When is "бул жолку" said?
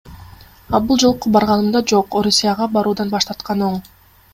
0.85-1.35